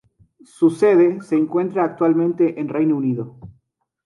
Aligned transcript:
Su 0.47 0.71
sede 0.71 1.21
se 1.21 1.35
encuentra 1.35 1.83
actualmente 1.83 2.59
en 2.59 2.69
Reino 2.69 2.95
Unido. 2.97 3.37